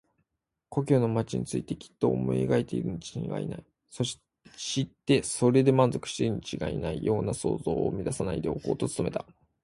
[0.69, 4.19] 故郷の町についてきっと思い描いているにちがいないような、そし
[5.05, 9.25] てそれで満足しているにちがいないような想像を乱さないでおこうと努めた。